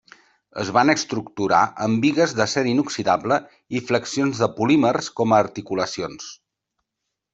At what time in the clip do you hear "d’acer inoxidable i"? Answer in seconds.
2.39-3.83